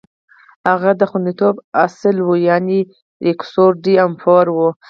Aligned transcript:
هغه 0.69 0.91
د 0.99 1.01
خوندیتوب 1.09 1.55
اصل 1.85 2.15
و، 2.25 2.29
یعنې 2.47 2.79
ریکورسو 3.25 3.65
ډی 3.83 3.93
امپارو 4.07 4.53
و. 4.61 4.63